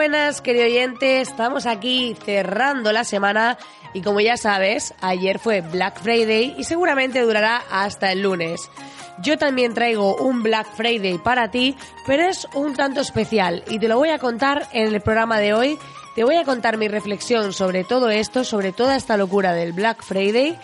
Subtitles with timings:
[0.00, 1.20] Buenas, querido oyente.
[1.20, 3.58] Estamos aquí cerrando la semana
[3.92, 8.70] y como ya sabes, ayer fue Black Friday y seguramente durará hasta el lunes.
[9.20, 13.88] Yo también traigo un Black Friday para ti, pero es un tanto especial y te
[13.88, 15.78] lo voy a contar en el programa de hoy.
[16.14, 20.02] Te voy a contar mi reflexión sobre todo esto, sobre toda esta locura del Black
[20.02, 20.58] Friday,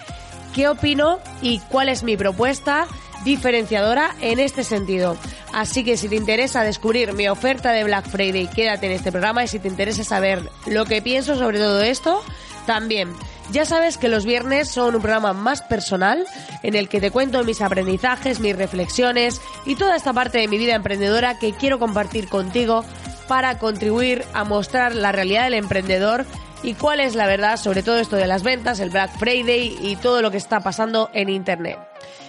[0.54, 2.86] qué opino y cuál es mi propuesta
[3.26, 5.18] diferenciadora en este sentido.
[5.52, 9.44] Así que si te interesa descubrir mi oferta de Black Friday, quédate en este programa
[9.44, 12.22] y si te interesa saber lo que pienso sobre todo esto,
[12.66, 13.12] también.
[13.50, 16.24] Ya sabes que los viernes son un programa más personal
[16.62, 20.56] en el que te cuento mis aprendizajes, mis reflexiones y toda esta parte de mi
[20.56, 22.84] vida emprendedora que quiero compartir contigo
[23.28, 26.26] para contribuir a mostrar la realidad del emprendedor
[26.62, 29.96] y cuál es la verdad sobre todo esto de las ventas, el Black Friday y
[29.96, 31.78] todo lo que está pasando en Internet.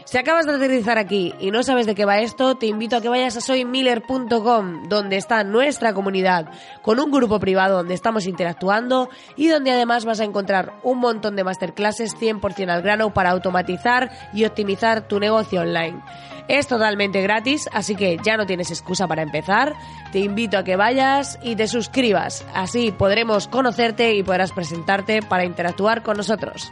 [0.07, 3.01] Si acabas de aterrizar aquí y no sabes de qué va esto, te invito a
[3.01, 6.49] que vayas a soymiller.com, donde está nuestra comunidad,
[6.81, 11.35] con un grupo privado donde estamos interactuando y donde además vas a encontrar un montón
[11.35, 16.01] de masterclasses 100% al grano para automatizar y optimizar tu negocio online.
[16.47, 19.73] Es totalmente gratis, así que ya no tienes excusa para empezar.
[20.13, 22.45] Te invito a que vayas y te suscribas.
[22.53, 26.71] Así podremos conocerte y podrás presentarte para interactuar con nosotros.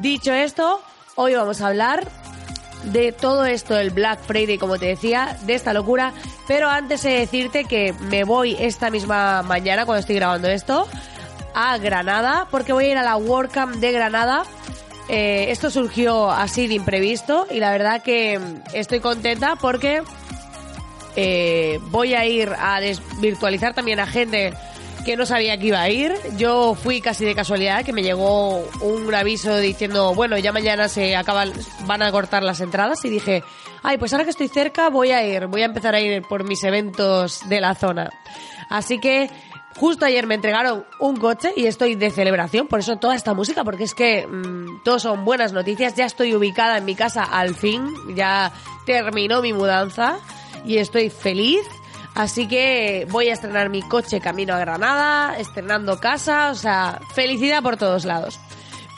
[0.00, 0.80] Dicho esto,
[1.14, 2.08] hoy vamos a hablar
[2.84, 6.12] de todo esto, el Black Friday, como te decía, de esta locura.
[6.46, 10.86] Pero antes de decirte que me voy esta misma mañana, cuando estoy grabando esto,
[11.54, 14.44] a Granada, porque voy a ir a la WordCamp de Granada.
[15.08, 18.40] Eh, esto surgió así de imprevisto y la verdad que
[18.72, 20.02] estoy contenta porque
[21.16, 24.54] eh, voy a ir a desvirtualizar también a gente
[25.04, 26.14] que no sabía que iba a ir.
[26.36, 31.16] Yo fui casi de casualidad, que me llegó un aviso diciendo, bueno, ya mañana se
[31.16, 31.52] acaban,
[31.86, 33.42] van a cortar las entradas y dije,
[33.82, 36.44] ay, pues ahora que estoy cerca voy a ir, voy a empezar a ir por
[36.44, 38.10] mis eventos de la zona.
[38.68, 39.30] Así que
[39.76, 43.64] justo ayer me entregaron un coche y estoy de celebración, por eso toda esta música,
[43.64, 47.54] porque es que mm, todos son buenas noticias, ya estoy ubicada en mi casa al
[47.54, 48.52] fin, ya
[48.86, 50.18] terminó mi mudanza
[50.64, 51.62] y estoy feliz
[52.14, 57.62] Así que voy a estrenar mi coche camino a Granada, estrenando casa, o sea, felicidad
[57.62, 58.38] por todos lados.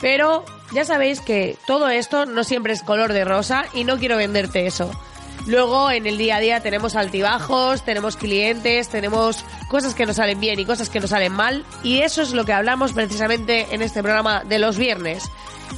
[0.01, 0.43] Pero
[0.73, 4.67] ya sabéis que todo esto no siempre es color de rosa y no quiero venderte
[4.67, 4.91] eso.
[5.47, 10.39] Luego en el día a día tenemos altibajos, tenemos clientes, tenemos cosas que nos salen
[10.39, 13.81] bien y cosas que nos salen mal y eso es lo que hablamos precisamente en
[13.81, 15.23] este programa de los viernes.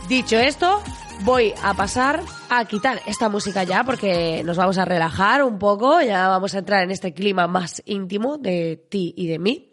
[0.08, 0.82] Dicho esto,
[1.22, 6.02] voy a pasar a quitar esta música ya porque nos vamos a relajar un poco,
[6.02, 9.70] ya vamos a entrar en este clima más íntimo de ti y de mí.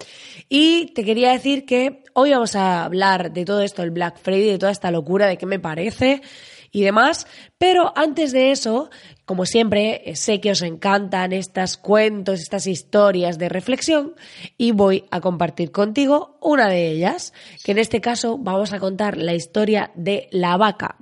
[0.48, 4.50] Y te quería decir que hoy vamos a hablar de todo esto, el Black Friday,
[4.50, 6.22] de toda esta locura, de qué me parece
[6.70, 7.26] y demás.
[7.58, 8.90] Pero antes de eso,
[9.24, 14.14] como siempre, sé que os encantan estos cuentos, estas historias de reflexión
[14.58, 17.32] y voy a compartir contigo una de ellas,
[17.64, 20.96] que en este caso vamos a contar la historia de la vaca.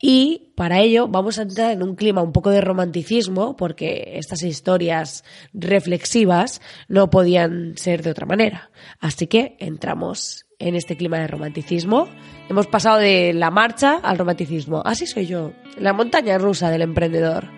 [0.00, 4.42] Y para ello vamos a entrar en un clima un poco de romanticismo, porque estas
[4.42, 8.70] historias reflexivas no podían ser de otra manera.
[9.00, 12.08] Así que entramos en este clima de romanticismo.
[12.48, 14.82] Hemos pasado de la marcha al romanticismo.
[14.84, 17.50] Así soy yo, la montaña rusa del emprendedor.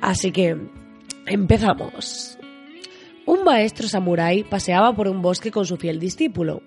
[0.00, 0.56] Así que
[1.26, 2.38] empezamos.
[3.26, 6.62] Un maestro samurái paseaba por un bosque con su fiel discípulo,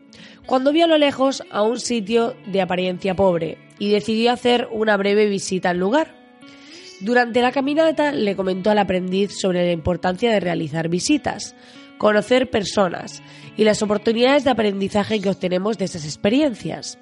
[0.46, 4.96] cuando vio a lo lejos a un sitio de apariencia pobre y decidió hacer una
[4.96, 6.14] breve visita al lugar.
[7.00, 11.56] Durante la caminata le comentó al aprendiz sobre la importancia de realizar visitas,
[12.02, 13.22] conocer personas
[13.56, 16.98] y las oportunidades de aprendizaje que obtenemos de esas experiencias.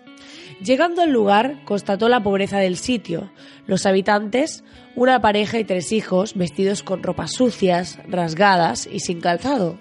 [0.61, 3.31] Llegando al lugar, constató la pobreza del sitio.
[3.65, 4.65] Los habitantes,
[4.97, 9.79] una pareja y tres hijos, vestidos con ropas sucias, rasgadas y sin calzado.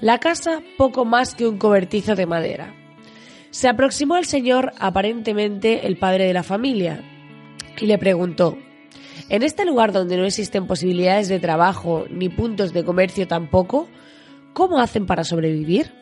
[0.00, 2.72] La casa poco más que un cobertizo de madera.
[3.50, 7.02] Se aproximó al señor, aparentemente el padre de la familia,
[7.80, 8.56] y le preguntó
[9.28, 13.88] ¿En este lugar donde no existen posibilidades de trabajo ni puntos de comercio tampoco,
[14.54, 15.92] cómo hacen para sobrevivir?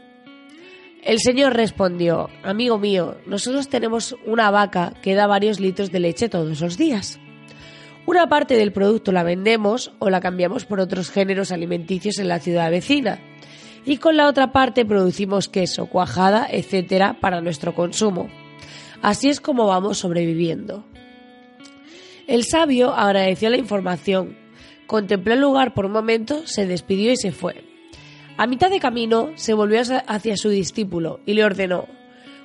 [1.03, 6.29] El señor respondió, amigo mío, nosotros tenemos una vaca que da varios litros de leche
[6.29, 7.19] todos los días.
[8.07, 12.39] Una parte del producto la vendemos o la cambiamos por otros géneros alimenticios en la
[12.39, 13.19] ciudad vecina.
[13.85, 18.29] Y con la otra parte producimos queso, cuajada, etcétera, para nuestro consumo.
[19.03, 20.85] Así es como vamos sobreviviendo.
[22.29, 24.37] El sabio agradeció la información,
[24.87, 27.72] contempló el lugar por un momento, se despidió y se fue.
[28.39, 31.87] A mitad de camino se volvió hacia su discípulo y le ordenó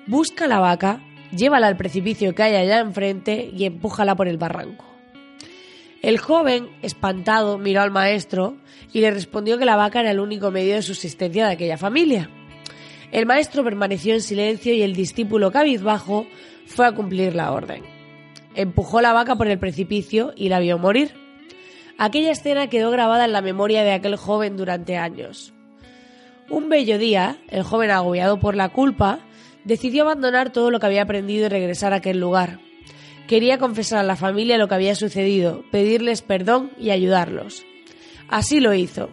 [0.06, 1.02] Busca la vaca,
[1.36, 4.86] llévala al precipicio que hay allá enfrente y empújala por el barranco.
[6.02, 8.58] El joven, espantado, miró al maestro
[8.94, 12.30] y le respondió que la vaca era el único medio de subsistencia de aquella familia.
[13.12, 16.28] El maestro permaneció en silencio y el discípulo cabizbajo
[16.66, 17.84] fue a cumplir la orden.
[18.56, 21.14] Empujó la vaca por el precipicio y la vio morir.
[21.98, 25.54] Aquella escena quedó grabada en la memoria de aquel joven durante años.
[26.50, 29.20] Un bello día, el joven agobiado por la culpa,
[29.66, 32.60] decidió abandonar todo lo que había aprendido y regresar a aquel lugar.
[33.28, 37.66] Quería confesar a la familia lo que había sucedido, pedirles perdón y ayudarlos.
[38.30, 39.10] Así lo hizo.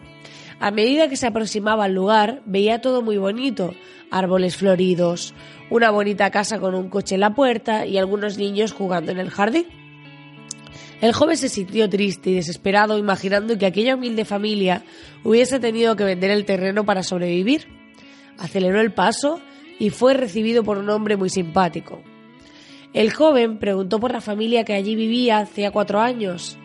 [0.61, 3.73] A medida que se aproximaba al lugar, veía todo muy bonito,
[4.11, 5.33] árboles floridos,
[5.69, 9.29] una bonita casa con un coche en la puerta y algunos niños jugando en el
[9.29, 9.65] jardín.
[11.05, 14.83] El joven se sintió triste y desesperado imaginando que aquella humilde familia
[15.23, 17.67] hubiese tenido que vender el terreno para sobrevivir.
[18.39, 19.39] Aceleró el paso
[19.77, 22.01] y fue recibido por un hombre muy simpático.
[22.91, 26.57] El joven preguntó por la familia que allí vivía hacía cuatro años.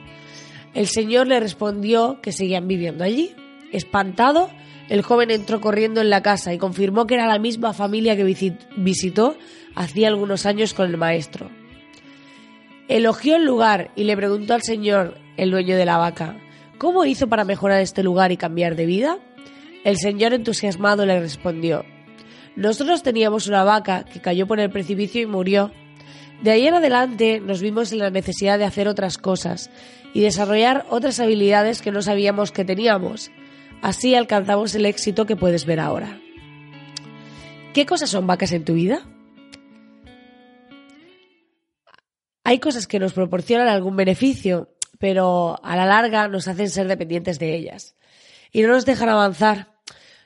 [0.73, 3.35] El señor le respondió que seguían viviendo allí.
[3.73, 4.49] Espantado,
[4.89, 8.25] el joven entró corriendo en la casa y confirmó que era la misma familia que
[8.79, 9.37] visitó
[9.75, 11.60] hacía algunos años con el maestro.
[12.91, 16.41] Elogió el lugar y le preguntó al señor, el dueño de la vaca,
[16.77, 19.17] ¿cómo hizo para mejorar este lugar y cambiar de vida?
[19.85, 21.85] El señor entusiasmado le respondió,
[22.57, 25.71] nosotros teníamos una vaca que cayó por el precipicio y murió.
[26.43, 29.71] De ahí en adelante nos vimos en la necesidad de hacer otras cosas
[30.13, 33.31] y desarrollar otras habilidades que no sabíamos que teníamos.
[33.83, 36.19] Así alcanzamos el éxito que puedes ver ahora.
[37.73, 39.07] ¿Qué cosas son vacas en tu vida?
[42.51, 47.39] Hay cosas que nos proporcionan algún beneficio, pero a la larga nos hacen ser dependientes
[47.39, 47.95] de ellas
[48.51, 49.69] y no nos dejan avanzar.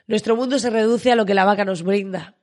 [0.07, 2.33] Nuestro mundo se reduce a lo que la vaca nos brinda.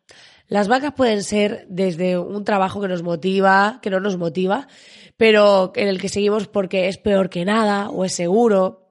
[0.47, 4.69] Las vacas pueden ser desde un trabajo que nos motiva, que no nos motiva,
[5.17, 8.89] pero en el que seguimos porque es peor que nada o es seguro.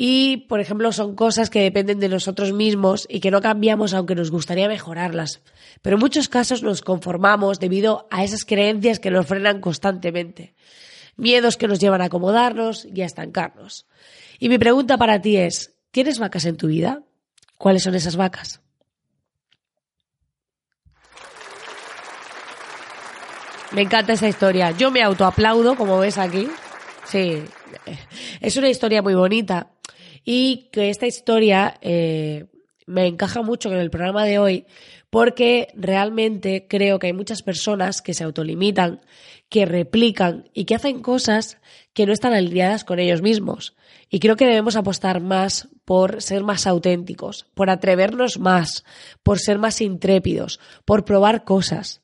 [0.00, 4.14] Y, por ejemplo, son cosas que dependen de nosotros mismos y que no cambiamos aunque
[4.14, 5.42] nos gustaría mejorarlas.
[5.82, 10.54] Pero en muchos casos nos conformamos debido a esas creencias que nos frenan constantemente.
[11.16, 13.88] Miedos que nos llevan a acomodarnos y a estancarnos.
[14.38, 17.02] Y mi pregunta para ti es, ¿tienes vacas en tu vida?
[17.56, 18.60] ¿Cuáles son esas vacas?
[23.72, 24.70] Me encanta esa historia.
[24.70, 26.48] Yo me autoaplaudo, como ves aquí.
[27.04, 27.42] Sí,
[28.40, 29.72] es una historia muy bonita.
[30.30, 32.48] Y que esta historia eh,
[32.84, 34.66] me encaja mucho con el programa de hoy
[35.08, 39.00] porque realmente creo que hay muchas personas que se autolimitan,
[39.48, 41.56] que replican y que hacen cosas
[41.94, 43.74] que no están alineadas con ellos mismos.
[44.10, 48.84] Y creo que debemos apostar más por ser más auténticos, por atrevernos más,
[49.22, 52.02] por ser más intrépidos, por probar cosas.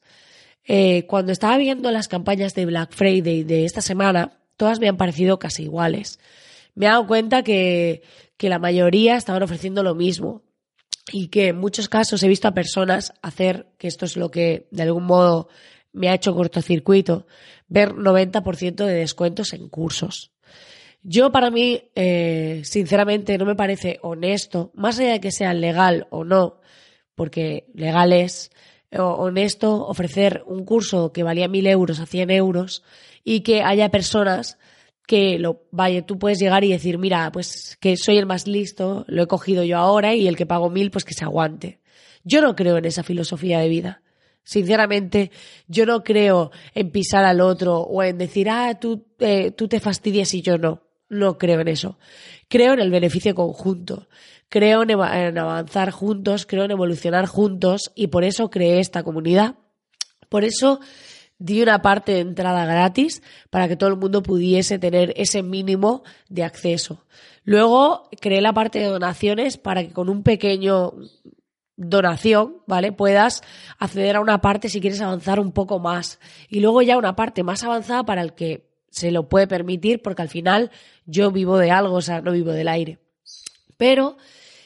[0.66, 4.96] Eh, cuando estaba viendo las campañas de Black Friday de esta semana, todas me han
[4.96, 6.18] parecido casi iguales.
[6.74, 8.02] Me he dado cuenta que,
[8.36, 10.42] que la mayoría estaban ofreciendo lo mismo
[11.12, 14.68] y que en muchos casos he visto a personas hacer, que esto es lo que
[14.70, 15.48] de algún modo
[15.92, 17.26] me ha hecho cortocircuito,
[17.68, 20.32] ver 90% de descuentos en cursos.
[21.02, 26.06] Yo para mí, eh, sinceramente, no me parece honesto, más allá de que sea legal
[26.10, 26.60] o no,
[27.14, 28.50] porque legal es,
[28.96, 32.84] honesto ofrecer un curso que valía mil euros a 100 euros
[33.24, 34.58] y que haya personas
[35.06, 39.04] que lo vaya, tú puedes llegar y decir, mira, pues que soy el más listo,
[39.06, 41.80] lo he cogido yo ahora y el que pago mil, pues que se aguante.
[42.24, 44.02] Yo no creo en esa filosofía de vida.
[44.44, 45.30] Sinceramente,
[45.68, 49.80] yo no creo en pisar al otro o en decir, ah, tú, eh, tú te
[49.80, 50.82] fastidias y yo no.
[51.08, 51.98] No creo en eso.
[52.48, 54.08] Creo en el beneficio conjunto.
[54.48, 59.56] Creo en, en avanzar juntos, creo en evolucionar juntos y por eso creé esta comunidad.
[60.28, 60.80] Por eso
[61.44, 66.02] di una parte de entrada gratis para que todo el mundo pudiese tener ese mínimo
[66.30, 67.04] de acceso.
[67.44, 70.94] Luego creé la parte de donaciones para que con un pequeño
[71.76, 72.92] donación, ¿vale?
[72.92, 73.42] Puedas
[73.78, 76.18] acceder a una parte si quieres avanzar un poco más.
[76.48, 80.22] Y luego ya una parte más avanzada para el que se lo puede permitir, porque
[80.22, 80.70] al final
[81.04, 83.00] yo vivo de algo, o sea, no vivo del aire.
[83.76, 84.16] Pero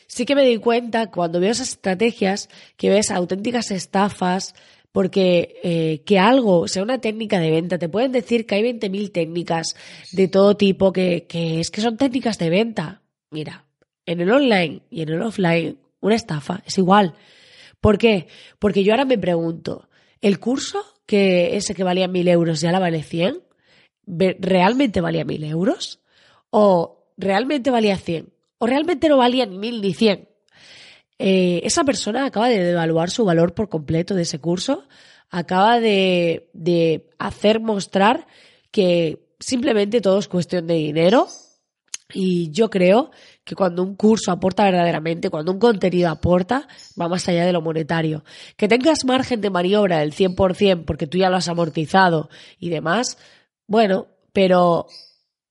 [0.06, 4.54] sí que me di cuenta cuando veo esas estrategias que ves auténticas estafas,
[4.92, 9.12] porque eh, que algo sea una técnica de venta, te pueden decir que hay 20.000
[9.12, 9.74] técnicas
[10.12, 13.02] de todo tipo, que, que es que son técnicas de venta.
[13.30, 13.66] Mira,
[14.06, 17.14] en el online y en el offline, una estafa es igual.
[17.80, 18.26] ¿Por qué?
[18.58, 19.88] Porque yo ahora me pregunto,
[20.20, 23.42] ¿el curso que ese que valía 1.000 euros ya la vale 100?
[24.06, 26.00] ¿Realmente valía 1.000 euros?
[26.50, 28.32] ¿O realmente valía 100?
[28.58, 30.27] ¿O realmente no valía ni 1.000 ni 100?
[31.18, 34.84] Eh, esa persona acaba de devaluar su valor por completo de ese curso,
[35.30, 38.26] acaba de, de hacer mostrar
[38.70, 41.28] que simplemente todo es cuestión de dinero
[42.12, 43.10] y yo creo
[43.44, 46.66] que cuando un curso aporta verdaderamente, cuando un contenido aporta,
[47.00, 48.24] va más allá de lo monetario.
[48.56, 53.18] Que tengas margen de maniobra del 100% porque tú ya lo has amortizado y demás,
[53.66, 54.86] bueno, pero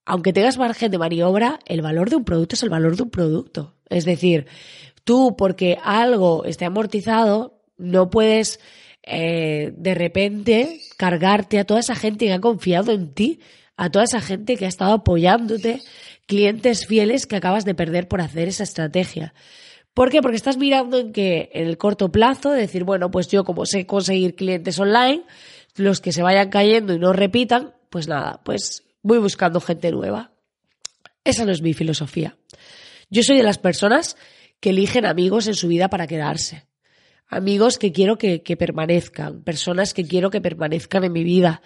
[0.06, 3.10] aunque tengas margen de maniobra, el valor de un producto es el valor de un
[3.10, 3.76] producto.
[3.90, 4.48] Es decir,
[5.08, 8.60] Tú, porque algo esté amortizado, no puedes
[9.04, 13.40] eh, de repente cargarte a toda esa gente que ha confiado en ti,
[13.78, 15.80] a toda esa gente que ha estado apoyándote,
[16.26, 19.34] clientes fieles que acabas de perder por hacer esa estrategia.
[19.94, 20.22] ¿Por qué?
[20.22, 23.86] Porque estás mirando en que en el corto plazo, decir, bueno, pues yo como sé
[23.86, 25.24] conseguir clientes online,
[25.78, 30.34] los que se vayan cayendo y no repitan, pues nada, pues voy buscando gente nueva.
[31.24, 32.36] Esa no es mi filosofía.
[33.10, 34.18] Yo soy de las personas
[34.60, 36.66] que eligen amigos en su vida para quedarse.
[37.28, 41.62] Amigos que quiero que, permanezcan, personas que quiero que permanezcan en mi vida.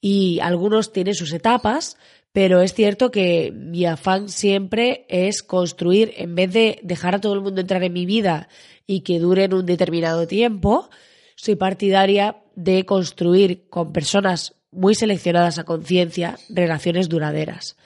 [0.00, 1.98] Y algunos tienen sus etapas,
[2.32, 7.34] pero es cierto que mi afán siempre es construir, en vez de dejar a todo
[7.34, 8.48] el mundo entrar en mi vida
[8.86, 10.88] y que duren un determinado tiempo,
[11.36, 17.76] soy partidaria de construir con personas muy seleccionadas a conciencia relaciones duraderas.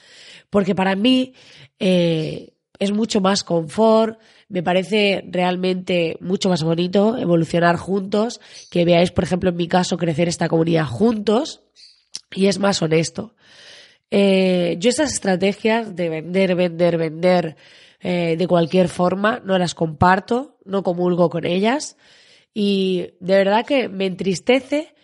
[0.51, 1.35] Porque para mí
[1.79, 8.41] eh, es mucho más confort, me parece realmente mucho más bonito evolucionar juntos,
[8.71, 11.63] que veáis, por ejemplo, en mi caso, crecer esta comunidad juntos
[12.35, 13.35] y es más honesto.
[14.11, 17.57] Eh, yo esas estrategias de vender, vender, vender
[18.01, 21.97] eh, de cualquier forma no las comparto, no comulgo con ellas
[22.55, 24.95] y de verdad que me entristece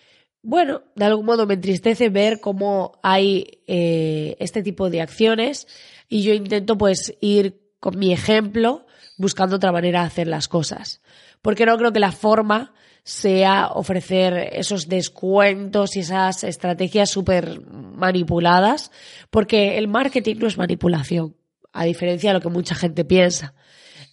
[0.44, 5.66] bueno, de algún modo me entristece ver cómo hay eh, este tipo de acciones
[6.06, 8.84] y yo intento pues ir con mi ejemplo,
[9.16, 11.00] buscando otra manera de hacer las cosas.
[11.42, 18.90] Porque no creo que la forma sea ofrecer esos descuentos y esas estrategias súper manipuladas,
[19.30, 21.36] porque el marketing no es manipulación,
[21.72, 23.54] a diferencia de lo que mucha gente piensa.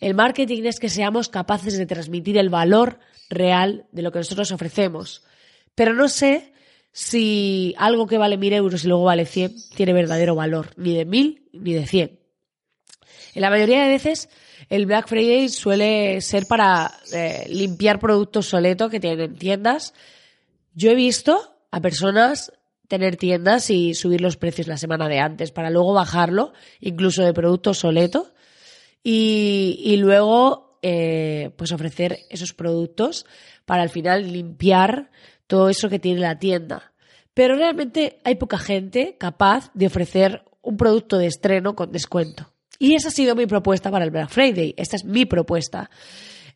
[0.02, 4.52] El marketing es que seamos capaces de transmitir el valor real de lo que nosotros
[4.52, 5.24] ofrecemos.
[5.76, 6.54] Pero no sé
[6.92, 11.06] si algo que vale mil euros y luego vale 100 tiene verdadero valor, ni de
[11.06, 12.20] mil ni de cien.
[13.34, 14.28] En la mayoría de veces,
[14.72, 19.94] el Black Friday suele ser para eh, limpiar productos soletos que tienen tiendas.
[20.74, 22.54] Yo he visto a personas
[22.88, 27.34] tener tiendas y subir los precios la semana de antes para luego bajarlo, incluso de
[27.34, 28.32] productos soletos,
[29.04, 33.26] y, luego eh, pues ofrecer esos productos
[33.66, 35.12] para al final limpiar
[35.48, 36.94] todo eso que tiene la tienda.
[37.34, 42.51] Pero realmente hay poca gente capaz de ofrecer un producto de estreno con descuento.
[42.82, 44.74] Y esa ha sido mi propuesta para el Black Friday.
[44.76, 45.92] Esta es mi propuesta.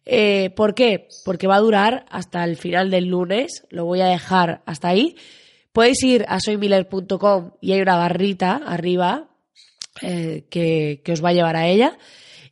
[0.06, 1.08] Eh, ¿Por qué?
[1.24, 3.64] Porque va a durar hasta el final del lunes.
[3.70, 5.18] Lo voy a dejar hasta ahí.
[5.72, 9.30] Podéis ir a soymiller.com y hay una barrita arriba
[10.02, 11.96] eh, que, que os va a llevar a ella.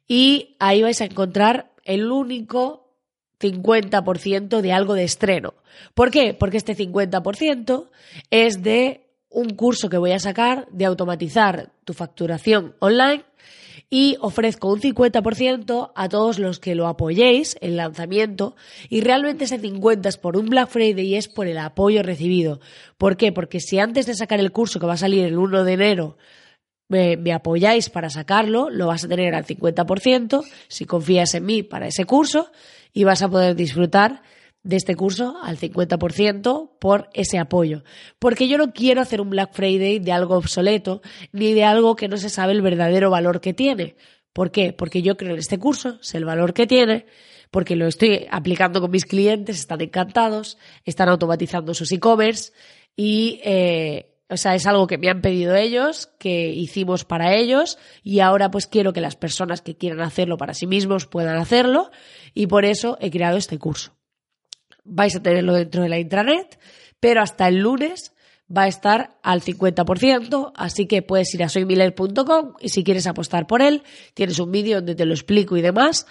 [0.07, 2.93] Y ahí vais a encontrar el único
[3.39, 5.55] 50% de algo de estreno.
[5.95, 6.35] ¿Por qué?
[6.35, 7.89] Porque este 50%
[8.29, 13.23] es de un curso que voy a sacar de automatizar tu facturación online
[13.89, 18.55] y ofrezco un 50% a todos los que lo apoyéis, el lanzamiento,
[18.89, 22.59] y realmente ese 50 es por un Black Friday y es por el apoyo recibido.
[22.97, 23.31] ¿Por qué?
[23.31, 26.17] Porque si antes de sacar el curso que va a salir el 1 de enero
[26.89, 31.63] me, me, apoyáis para sacarlo, lo vas a tener al 50%, si confías en mí
[31.63, 32.51] para ese curso,
[32.93, 34.21] y vas a poder disfrutar
[34.63, 37.83] de este curso al 50% por ese apoyo.
[38.17, 41.01] Porque yo no quiero hacer un Black Friday de algo obsoleto
[41.31, 43.95] ni de algo que no se sabe el verdadero valor que tiene.
[44.31, 44.73] ¿Por qué?
[44.73, 47.05] Porque yo creo en este curso, sé el valor que tiene,
[47.51, 52.51] porque lo estoy aplicando con mis clientes, están encantados, están automatizando sus e-commerce
[52.95, 57.77] y, eh, o sea, es algo que me han pedido ellos, que hicimos para ellos
[58.01, 61.91] y ahora pues quiero que las personas que quieran hacerlo para sí mismos puedan hacerlo
[62.33, 63.93] y por eso he creado este curso
[64.83, 66.59] vais a tenerlo dentro de la intranet,
[66.99, 68.13] pero hasta el lunes
[68.55, 73.47] va a estar al 50%, así que puedes ir a soymiller.com y si quieres apostar
[73.47, 76.05] por él, tienes un vídeo donde te lo explico y demás,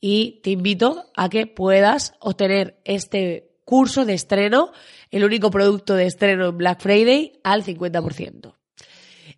[0.00, 4.72] y te invito a que puedas obtener este curso de estreno,
[5.10, 8.54] el único producto de estreno en Black Friday, al 50%.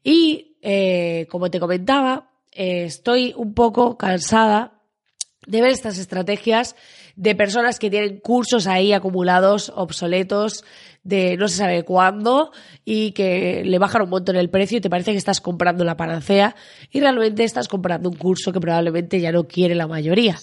[0.02, 4.82] Y, eh, como te comentaba, eh, estoy un poco cansada
[5.46, 6.76] de ver estas estrategias
[7.18, 10.64] de personas que tienen cursos ahí acumulados, obsoletos,
[11.02, 12.52] de no se sabe cuándo
[12.84, 15.96] y que le bajan un montón el precio y te parece que estás comprando la
[15.96, 16.54] panacea
[16.92, 20.38] y realmente estás comprando un curso que probablemente ya no quiere la mayoría.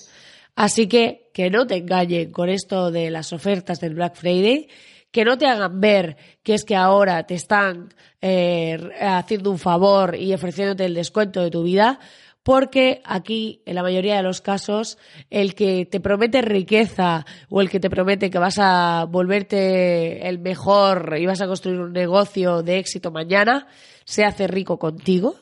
[0.54, 4.68] Así que que no te engañen con esto de las ofertas del Black Friday,
[5.12, 10.16] que no te hagan ver que es que ahora te están eh, haciendo un favor
[10.16, 12.02] y ofreciéndote el descuento de tu vida,
[12.46, 15.00] porque aquí, en la mayoría de los casos,
[15.32, 20.38] el que te promete riqueza o el que te promete que vas a volverte el
[20.38, 23.66] mejor y vas a construir un negocio de éxito mañana,
[24.04, 25.38] se hace rico contigo,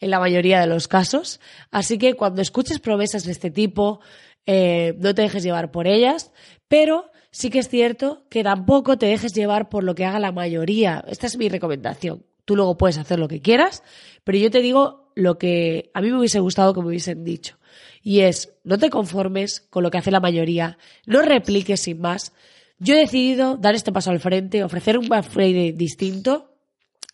[0.00, 1.38] en la mayoría de los casos.
[1.70, 4.00] Así que cuando escuches promesas de este tipo,
[4.44, 6.32] eh, no te dejes llevar por ellas,
[6.66, 10.32] pero sí que es cierto que tampoco te dejes llevar por lo que haga la
[10.32, 11.04] mayoría.
[11.06, 12.24] Esta es mi recomendación.
[12.48, 13.82] Tú luego puedes hacer lo que quieras,
[14.28, 17.56] pero yo te digo lo que a mí me hubiese gustado que me hubiesen dicho.
[18.02, 22.34] Y es, no te conformes con lo que hace la mayoría, no repliques sin más.
[22.78, 26.52] Yo he decidido dar este paso al frente, ofrecer un Black distinto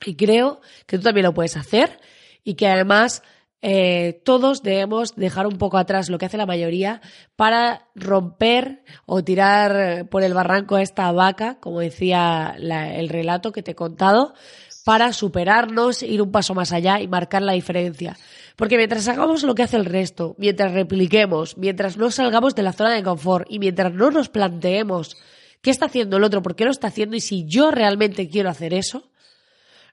[0.04, 2.00] y creo que tú también lo puedes hacer
[2.42, 3.23] y que además
[3.62, 7.00] eh, todos debemos dejar un poco atrás lo que hace la mayoría
[7.37, 13.62] para romper o tirar por el barranco a esta vaca, como decía el relato que
[13.62, 14.35] te he contado,
[14.84, 18.16] para superarnos, ir un paso más allá y marcar la diferencia.
[18.54, 22.72] Porque mientras hagamos lo que hace el resto, mientras repliquemos, mientras no salgamos de la
[22.72, 25.16] zona de confort y mientras no nos planteemos
[25.62, 28.50] qué está haciendo el otro, por qué lo está haciendo y si yo realmente quiero
[28.50, 29.10] hacer eso,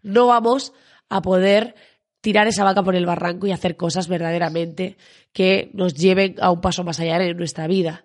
[0.03, 0.73] no vamos
[1.07, 1.73] a poder
[2.19, 4.97] tirar esa vaca por el barranco y hacer cosas verdaderamente
[5.31, 8.03] que nos lleven a un paso más allá en nuestra vida.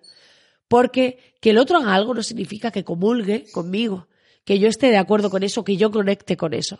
[0.69, 4.07] Porque que el otro haga algo no significa que comulgue conmigo,
[4.47, 6.79] que yo esté de acuerdo con eso, que yo conecte con eso.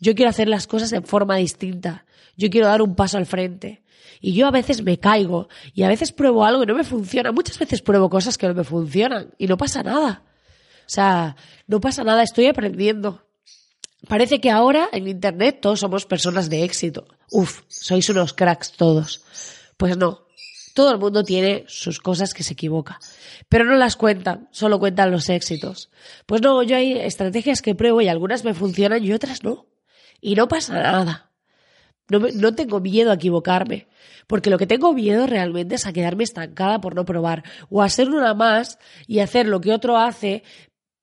[0.00, 2.06] Yo quiero hacer las cosas en forma distinta.
[2.38, 3.82] Yo quiero dar un paso al frente.
[4.22, 7.30] Y yo a veces me caigo y a veces pruebo algo y no me funciona.
[7.30, 10.22] Muchas veces pruebo cosas que no me funcionan y no pasa nada.
[10.86, 13.26] O sea, no pasa nada, estoy aprendiendo.
[14.08, 17.06] Parece que ahora en Internet todos somos personas de éxito.
[17.30, 19.22] Uf, sois unos cracks todos.
[19.76, 20.21] Pues no,
[20.74, 22.98] todo el mundo tiene sus cosas que se equivoca,
[23.48, 25.90] pero no las cuentan, solo cuentan los éxitos.
[26.26, 29.66] Pues no, yo hay estrategias que pruebo y algunas me funcionan y otras no.
[30.20, 31.30] Y no pasa nada.
[32.08, 33.88] No, no tengo miedo a equivocarme,
[34.26, 37.88] porque lo que tengo miedo realmente es a quedarme estancada por no probar, o a
[37.88, 40.42] ser una más y hacer lo que otro hace,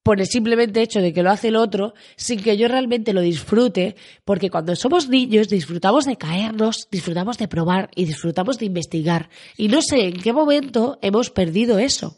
[0.02, 3.20] por el simplemente hecho de que lo hace el otro, sin que yo realmente lo
[3.20, 9.28] disfrute, porque cuando somos niños disfrutamos de caernos, disfrutamos de probar y disfrutamos de investigar.
[9.56, 12.16] Y no sé en qué momento hemos perdido eso.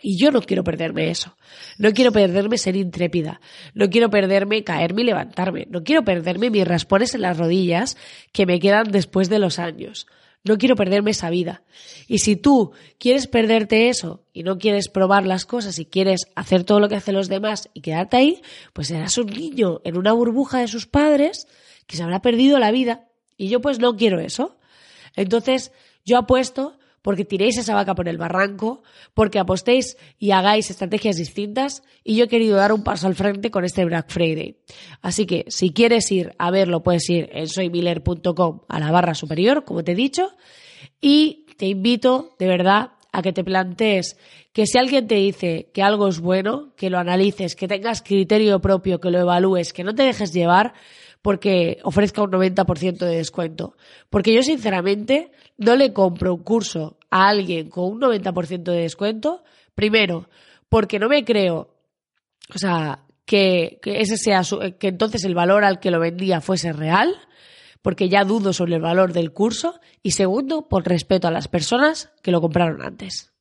[0.00, 1.36] Y yo no quiero perderme eso.
[1.76, 3.40] No quiero perderme ser intrépida.
[3.74, 5.66] No quiero perderme caerme y levantarme.
[5.70, 7.96] No quiero perderme mis raspones en las rodillas
[8.32, 10.06] que me quedan después de los años.
[10.44, 11.62] No quiero perderme esa vida.
[12.06, 16.64] Y si tú quieres perderte eso y no quieres probar las cosas y quieres hacer
[16.64, 20.12] todo lo que hacen los demás y quedarte ahí, pues serás un niño en una
[20.12, 21.48] burbuja de sus padres
[21.86, 23.08] que se habrá perdido la vida.
[23.36, 24.56] Y yo pues no quiero eso.
[25.16, 25.72] Entonces
[26.04, 28.82] yo apuesto porque tiréis esa vaca por el barranco,
[29.14, 33.50] porque apostéis y hagáis estrategias distintas y yo he querido dar un paso al frente
[33.50, 34.56] con este Black Friday.
[35.02, 39.64] Así que si quieres ir a verlo puedes ir en soymiller.com a la barra superior,
[39.64, 40.30] como te he dicho,
[41.00, 44.16] y te invito de verdad a que te plantees
[44.52, 48.60] que si alguien te dice que algo es bueno, que lo analices, que tengas criterio
[48.60, 50.74] propio, que lo evalúes, que no te dejes llevar
[51.22, 53.76] porque ofrezca un 90% de descuento.
[54.10, 59.42] Porque yo sinceramente no le compro un curso a alguien con un 90% de descuento,
[59.74, 60.28] primero,
[60.68, 61.74] porque no me creo,
[62.54, 64.42] o sea, que, ese sea
[64.78, 67.14] que entonces el valor al que lo vendía fuese real,
[67.82, 72.10] porque ya dudo sobre el valor del curso, y segundo, por respeto a las personas
[72.22, 73.32] que lo compraron antes.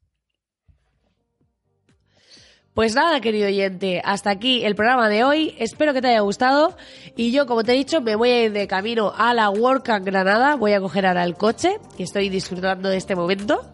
[2.78, 5.56] Pues nada, querido oyente, hasta aquí el programa de hoy.
[5.58, 6.78] Espero que te haya gustado.
[7.16, 10.06] Y yo, como te he dicho, me voy a ir de camino a la WordCamp
[10.06, 10.56] Granada.
[10.58, 13.66] Voy a coger ahora el coche, que estoy disfrutando de este momento.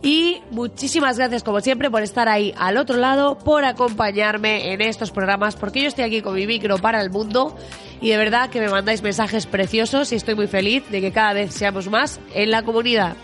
[0.00, 5.10] Y muchísimas gracias, como siempre, por estar ahí al otro lado, por acompañarme en estos
[5.10, 7.56] programas, porque yo estoy aquí con mi micro para el mundo.
[8.00, 11.32] Y de verdad que me mandáis mensajes preciosos y estoy muy feliz de que cada
[11.32, 13.16] vez seamos más en la comunidad.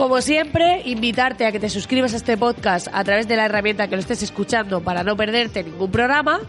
[0.00, 3.86] Como siempre, invitarte a que te suscribas a este podcast a través de la herramienta
[3.86, 6.40] que lo estés escuchando para no perderte ningún programa.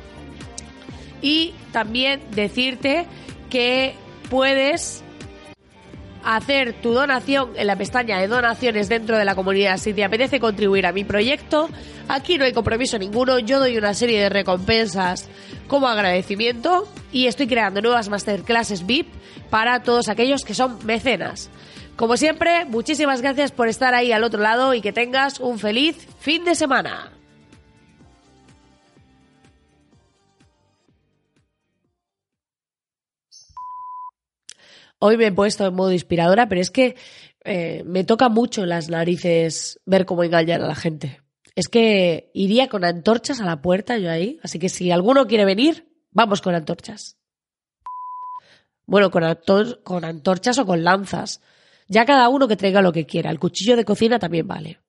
[1.21, 3.07] Y también decirte
[3.49, 3.93] que
[4.29, 5.03] puedes
[6.23, 9.75] hacer tu donación en la pestaña de donaciones dentro de la comunidad.
[9.79, 11.67] Si te apetece contribuir a mi proyecto,
[12.07, 13.37] aquí no hay compromiso ninguno.
[13.37, 15.27] Yo doy una serie de recompensas
[15.67, 19.09] como agradecimiento y estoy creando nuevas masterclasses VIP
[19.49, 21.49] para todos aquellos que son mecenas.
[21.95, 26.08] Como siempre, muchísimas gracias por estar ahí al otro lado y que tengas un feliz
[26.19, 27.12] fin de semana.
[35.04, 36.95] Hoy me he puesto en modo inspiradora, pero es que
[37.43, 41.21] eh, me toca mucho las narices ver cómo engañar a la gente.
[41.56, 45.43] Es que iría con antorchas a la puerta yo ahí, así que si alguno quiere
[45.43, 47.17] venir, vamos con antorchas.
[48.86, 49.23] Bueno, con,
[49.84, 51.41] con antorchas o con lanzas.
[51.93, 53.30] Ya cada uno que traiga lo que quiera.
[53.32, 54.80] El cuchillo de cocina también vale.